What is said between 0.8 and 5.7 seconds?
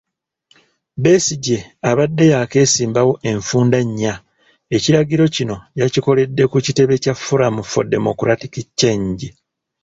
Besigye abadde yakeesimbawo enfunda nnya ekiragiriro kino